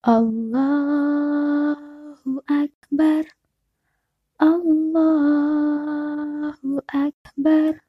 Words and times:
Allahu 0.00 1.76
Akbar. 2.48 3.28
Allahu 4.40 4.80
Akbar. 6.88 7.84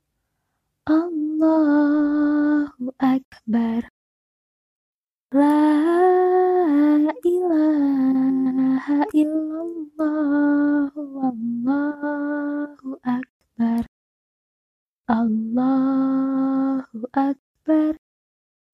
Allahu 0.92 2.92
Akbar. 3.00 3.88
La 5.32 5.64
ilaha 7.24 9.08
illallah 9.16 10.92
Wallahu 10.92 13.00
Akbar. 13.08 13.88
Allahu 15.08 17.08
Akbar. 17.16 17.96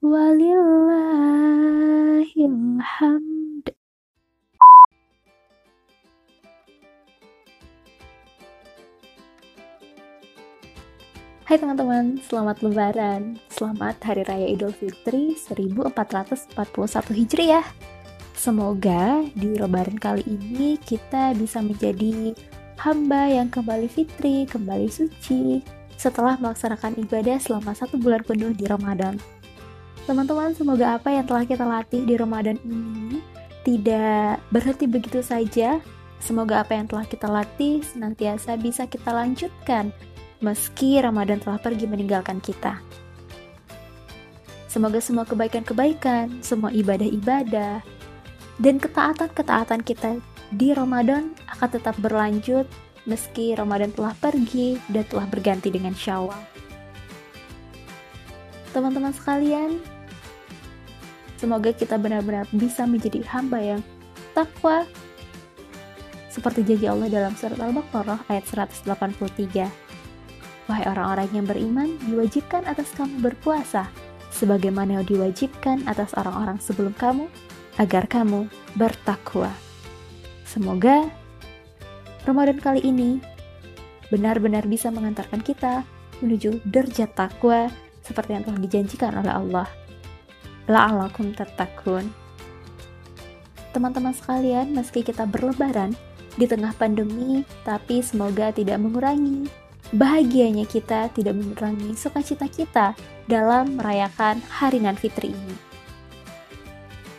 Walillahil 0.02 1.67
Hai 11.48 11.56
teman-teman, 11.56 12.20
selamat 12.28 12.60
lebaran. 12.60 13.40
Selamat 13.48 13.96
Hari 14.04 14.28
Raya 14.28 14.52
Idul 14.52 14.76
Fitri 14.76 15.32
1441 15.32 16.52
Hijriah. 17.16 17.64
Semoga 18.36 19.24
di 19.32 19.56
lebaran 19.56 19.96
kali 19.96 20.28
ini 20.28 20.76
kita 20.76 21.32
bisa 21.40 21.64
menjadi 21.64 22.36
hamba 22.84 23.32
yang 23.32 23.48
kembali 23.48 23.88
fitri, 23.88 24.44
kembali 24.44 24.92
suci, 24.92 25.64
setelah 25.96 26.36
melaksanakan 26.36 27.00
ibadah 27.00 27.40
selama 27.40 27.72
satu 27.72 27.96
bulan 27.96 28.28
penuh 28.28 28.52
di 28.52 28.68
Ramadan. 28.68 29.16
Teman-teman, 30.04 30.52
semoga 30.52 31.00
apa 31.00 31.16
yang 31.16 31.24
telah 31.24 31.48
kita 31.48 31.64
latih 31.64 32.04
di 32.04 32.20
Ramadan 32.20 32.60
ini 32.68 33.24
tidak 33.64 34.44
berhenti 34.52 34.84
begitu 34.84 35.24
saja. 35.24 35.80
Semoga 36.20 36.60
apa 36.60 36.76
yang 36.76 36.92
telah 36.92 37.08
kita 37.08 37.32
latih 37.32 37.80
senantiasa 37.88 38.60
bisa 38.60 38.84
kita 38.84 39.16
lanjutkan 39.16 39.96
meski 40.40 41.02
Ramadan 41.02 41.42
telah 41.42 41.58
pergi 41.58 41.90
meninggalkan 41.90 42.38
kita. 42.38 42.78
Semoga 44.70 45.02
semua 45.02 45.26
kebaikan-kebaikan, 45.26 46.46
semua 46.46 46.70
ibadah-ibadah, 46.70 47.82
dan 48.62 48.76
ketaatan-ketaatan 48.78 49.82
kita 49.82 50.22
di 50.54 50.74
Ramadan 50.76 51.34
akan 51.50 51.70
tetap 51.72 51.96
berlanjut 51.98 52.70
meski 53.08 53.56
Ramadan 53.56 53.90
telah 53.96 54.14
pergi 54.20 54.78
dan 54.92 55.08
telah 55.08 55.26
berganti 55.26 55.72
dengan 55.72 55.96
Syawal. 55.96 56.38
Teman-teman 58.76 59.16
sekalian, 59.16 59.80
semoga 61.40 61.72
kita 61.74 61.96
benar-benar 61.98 62.46
bisa 62.54 62.84
menjadi 62.86 63.24
hamba 63.32 63.58
yang 63.58 63.82
takwa 64.36 64.86
seperti 66.30 66.62
janji 66.62 66.86
Allah 66.86 67.10
dalam 67.10 67.34
surat 67.34 67.58
Al-Baqarah 67.58 68.30
ayat 68.30 68.46
183 68.46 69.87
Wahai 70.68 70.84
orang-orang 70.84 71.32
yang 71.32 71.48
beriman, 71.48 71.96
diwajibkan 72.12 72.68
atas 72.68 72.92
kamu 72.92 73.24
berpuasa, 73.24 73.88
sebagaimana 74.36 75.00
diwajibkan 75.08 75.88
atas 75.88 76.12
orang-orang 76.20 76.60
sebelum 76.60 76.92
kamu, 77.00 77.32
agar 77.80 78.04
kamu 78.12 78.52
bertakwa. 78.76 79.48
Semoga 80.44 81.08
Ramadan 82.28 82.60
kali 82.60 82.84
ini 82.84 83.24
benar-benar 84.12 84.68
bisa 84.68 84.92
mengantarkan 84.92 85.40
kita 85.40 85.88
menuju 86.20 86.60
derajat 86.68 87.16
takwa 87.16 87.72
seperti 88.04 88.36
yang 88.36 88.44
telah 88.44 88.60
dijanjikan 88.60 89.12
oleh 89.16 89.32
Allah. 89.32 89.68
La'alakum 90.68 91.32
tatakun. 91.32 92.12
Teman-teman 93.72 94.12
sekalian, 94.12 94.76
meski 94.76 95.00
kita 95.00 95.24
berlebaran 95.24 95.96
di 96.36 96.44
tengah 96.44 96.76
pandemi, 96.76 97.48
tapi 97.64 98.04
semoga 98.04 98.52
tidak 98.52 98.84
mengurangi 98.84 99.67
bahagianya 99.96 100.68
kita 100.68 101.08
tidak 101.16 101.36
mengurangi 101.38 101.96
sukacita 101.96 102.48
kita 102.52 102.98
dalam 103.30 103.80
merayakan 103.80 104.44
hari 104.52 104.84
nan 104.84 105.00
fitri 105.00 105.32
ini. 105.32 105.56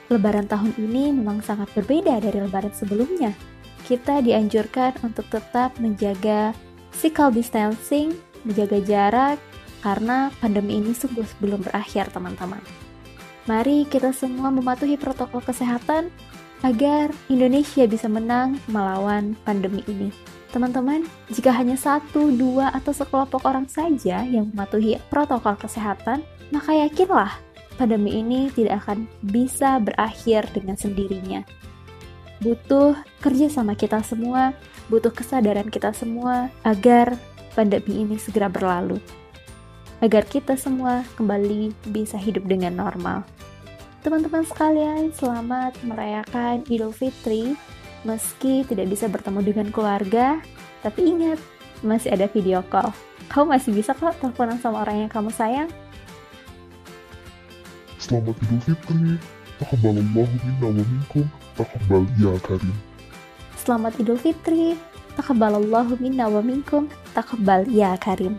Lebaran 0.08 0.48
tahun 0.48 0.72
ini 0.80 1.12
memang 1.12 1.44
sangat 1.44 1.68
berbeda 1.76 2.20
dari 2.24 2.40
lebaran 2.40 2.72
sebelumnya. 2.72 3.36
Kita 3.84 4.20
dianjurkan 4.24 5.00
untuk 5.04 5.28
tetap 5.28 5.76
menjaga 5.80 6.52
physical 6.92 7.32
distancing, 7.32 8.16
menjaga 8.44 8.80
jarak, 8.84 9.36
karena 9.84 10.32
pandemi 10.40 10.80
ini 10.80 10.92
sungguh 10.96 11.24
belum 11.40 11.64
berakhir 11.64 12.08
teman-teman. 12.12 12.60
Mari 13.48 13.88
kita 13.88 14.12
semua 14.12 14.52
mematuhi 14.52 15.00
protokol 15.00 15.40
kesehatan 15.40 16.12
agar 16.66 17.14
Indonesia 17.30 17.86
bisa 17.86 18.10
menang 18.10 18.58
melawan 18.66 19.38
pandemi 19.46 19.84
ini. 19.86 20.10
Teman-teman, 20.48 21.04
jika 21.28 21.52
hanya 21.52 21.76
satu, 21.76 22.32
dua, 22.32 22.72
atau 22.72 22.91
sekelompok 22.91 23.44
orang 23.44 23.69
saja 23.69 24.24
yang 24.24 24.48
mematuhi 24.50 24.97
protokol 25.12 25.54
kesehatan, 25.60 26.24
maka 26.48 26.72
yakinlah 26.72 27.36
pandemi 27.76 28.18
ini 28.18 28.48
tidak 28.56 28.82
akan 28.84 29.04
bisa 29.22 29.76
berakhir 29.78 30.48
dengan 30.56 30.74
sendirinya. 30.74 31.44
Butuh 32.41 32.97
kerjasama 33.20 33.76
kita 33.76 34.00
semua, 34.00 34.56
butuh 34.88 35.12
kesadaran 35.12 35.68
kita 35.68 35.92
semua 35.92 36.48
agar 36.64 37.14
pandemi 37.52 38.02
ini 38.02 38.16
segera 38.16 38.48
berlalu. 38.48 38.97
Agar 39.98 40.24
kita 40.24 40.54
semua 40.54 41.02
kembali 41.18 41.74
bisa 41.91 42.14
hidup 42.14 42.47
dengan 42.47 42.78
normal. 42.78 43.26
Teman-teman 43.98 44.47
sekalian, 44.47 45.10
selamat 45.10 45.75
merayakan 45.82 46.62
Idul 46.70 46.94
Fitri 46.94 47.59
Meski 48.06 48.62
tidak 48.62 48.94
bisa 48.94 49.10
bertemu 49.10 49.42
dengan 49.42 49.66
keluarga, 49.75 50.38
tapi 50.86 51.10
ingat, 51.10 51.42
masih 51.82 52.14
ada 52.14 52.31
video 52.31 52.62
call. 52.70 52.94
Kamu 53.26 53.50
masih 53.50 53.75
bisa 53.75 53.91
kok 53.91 54.14
teleponan 54.22 54.62
sama 54.62 54.86
orang 54.86 55.03
yang 55.06 55.10
kamu 55.10 55.34
sayang. 55.34 55.66
Selamat 57.98 58.38
Idul 58.47 58.62
Fitri. 58.62 59.19
Taqabbalallahu 59.59 60.30
minna 60.47 60.62
wa 60.62 60.70
minkum. 60.70 61.26
Taqabbal 61.59 62.06
ya 62.22 62.32
Karim. 62.47 62.76
Selamat 63.59 63.92
Idul 63.98 64.19
Fitri. 64.22 64.78
Taqabbalallahu 65.19 65.98
minna 65.98 66.30
wa 66.30 66.38
minkum. 66.38 66.86
Taqabbal 67.19 67.66
ya 67.66 67.98
Karim. 67.98 68.38